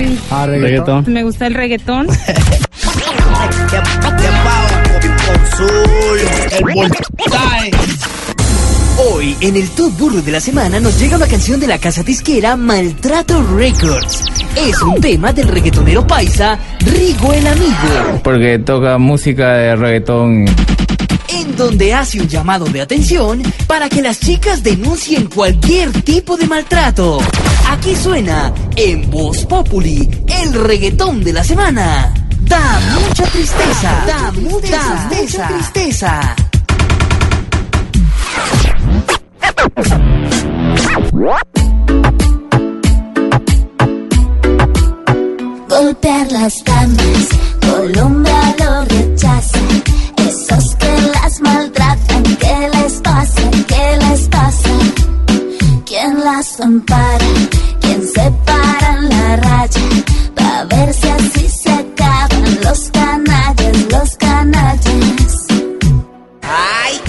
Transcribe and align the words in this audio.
Reggaetón. 0.00 0.18
Ah, 0.30 0.46
reggaetón. 0.46 1.04
Me 1.08 1.22
gusta 1.22 1.46
el 1.46 1.54
reggaetón. 1.54 2.06
Hoy, 8.98 9.36
en 9.40 9.56
el 9.56 9.68
Top 9.70 9.96
Burro 9.98 10.20
de 10.22 10.32
la 10.32 10.40
semana, 10.40 10.78
nos 10.80 10.98
llega 10.98 11.16
una 11.16 11.26
canción 11.26 11.58
de 11.60 11.66
la 11.66 11.78
casa 11.78 12.02
disquera 12.02 12.56
Maltrato 12.56 13.42
Records. 13.56 14.24
Es 14.56 14.80
un 14.82 15.00
tema 15.00 15.32
del 15.32 15.48
reggaetonero 15.48 16.06
paisa 16.06 16.58
Rigo 16.80 17.32
el 17.32 17.46
Amigo, 17.46 18.20
Porque 18.22 18.58
toca 18.58 18.98
música 18.98 19.54
de 19.54 19.76
reggaetón. 19.76 20.46
en 21.28 21.56
donde 21.56 21.94
hace 21.94 22.20
un 22.20 22.28
llamado 22.28 22.64
de 22.66 22.80
atención 22.80 23.42
para 23.66 23.88
que 23.88 24.02
las 24.02 24.18
chicas 24.20 24.62
denuncien 24.62 25.26
cualquier 25.26 25.90
tipo 26.02 26.36
de 26.36 26.46
maltrato. 26.46 27.18
Aquí 27.70 27.94
suena, 27.94 28.52
en 28.76 29.10
Voz 29.10 29.46
Populi, 29.46 30.08
el 30.42 30.52
reggaetón 30.52 31.22
de 31.22 31.32
la 31.32 31.44
semana. 31.44 32.12
Da 32.40 32.80
mucha 33.00 33.24
tristeza, 33.24 34.04
da 34.06 34.32
mucha 34.32 35.08
tristeza. 35.08 35.48
tristeza. 35.48 36.36
golpear 45.68 46.30
las 46.32 46.64
damas, 46.64 47.28
Colombia 47.60 48.54
lo 48.58 48.84
rechaza. 48.84 49.58
Esos 50.16 50.76
que 50.76 50.92
las 51.14 51.40
maltratan, 51.40 52.22
¿qué 52.36 52.70
les 52.74 53.00
pasa? 53.00 53.50
¿Qué 53.66 53.96
les 53.96 54.28
pasa? 54.28 54.70
¿Quién 55.86 56.20
las 56.24 56.60
ampara? 56.60 57.59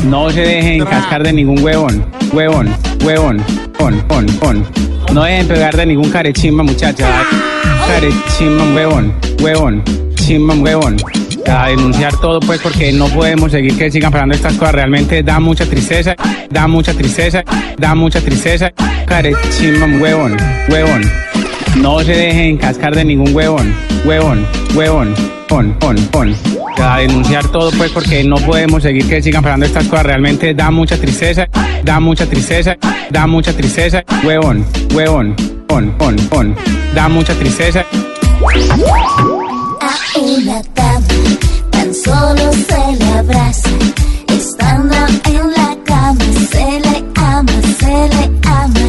No 0.06 0.30
se 0.32 0.42
dejen 0.42 0.84
cascar 0.86 1.24
de 1.24 1.32
ningún 1.32 1.64
huevón, 1.64 2.06
huevón, 2.34 2.70
huevón, 3.04 3.44
pon, 3.78 4.02
pon, 4.08 4.26
pon. 4.40 4.66
No 5.14 5.24
dejen 5.24 5.48
pegar 5.48 5.76
de 5.76 5.86
ningún 5.86 6.10
carechimba, 6.10 6.64
muchacha. 6.64 7.08
Carechimba, 7.88 8.64
huevón, 8.74 9.14
huevón, 9.42 9.84
chimba, 10.16 10.56
huevón. 10.56 10.98
A 11.48 11.68
denunciar 11.68 12.16
todo, 12.18 12.40
pues, 12.40 12.62
porque 12.62 12.92
no 12.92 13.08
podemos 13.08 13.52
seguir 13.52 13.78
que 13.78 13.92
sigan 13.92 14.12
pasando 14.12 14.36
estas 14.36 14.54
cosas. 14.54 14.76
Realmente 14.76 15.22
da 15.22 15.40
mucha 15.40 15.66
tristeza, 15.66 16.16
da 16.50 16.68
mucha 16.68 16.94
tristeza, 16.94 17.44
da 17.78 17.94
mucha 17.94 18.22
tristeza. 18.22 18.72
Carechimba, 19.06 19.86
huevón, 20.00 20.36
huevón. 20.70 21.02
No 21.78 22.00
se 22.02 22.14
dejen 22.14 22.58
cascar 22.58 22.96
de 22.96 23.06
ningún 23.06 23.36
huevón, 23.36 23.74
huevón, 24.04 24.46
huevón, 24.76 25.14
pon, 25.48 25.74
pon, 25.80 25.96
pon 26.12 26.36
a 26.78 26.98
denunciar 26.98 27.48
todo, 27.50 27.72
pues, 27.72 27.92
porque 27.92 28.24
no 28.24 28.38
podemos 28.38 28.84
seguir 28.84 29.08
que 29.08 29.22
sigan 29.22 29.44
pasando 29.44 29.66
estas 29.66 29.88
cosas. 29.88 30.06
Realmente 30.06 30.54
da 30.54 30.72
mucha 30.72 30.98
tristeza, 30.98 31.48
da 31.84 32.00
mucha 32.00 32.26
tristeza, 32.26 32.78
da 33.10 33.28
mucha 33.28 33.54
tristeza. 33.54 34.04
Huevón, 34.24 34.66
huevón, 34.94 35.36
on, 35.70 35.96
on, 36.00 36.16
on. 36.32 36.56
Da 36.94 37.10
mucha 37.10 37.34
tristeza. 37.34 37.86
A 39.82 40.20
una 40.20 40.62
dama 40.76 41.08
tan 41.72 41.94
solo 41.94 42.52
se 42.54 42.98
le 43.00 43.12
abraza, 43.20 43.70
estando 44.28 44.96
en 44.96 45.52
la 45.52 45.78
cama 45.86 46.24
se 46.52 46.80
le 46.80 47.04
ama, 47.16 47.54
se 47.80 48.10
le 48.10 48.32
ama, 48.44 48.80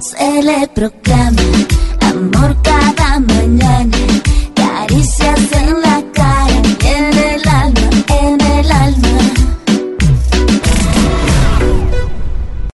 se 0.00 0.42
le 0.42 0.68
proclama. 0.74 1.67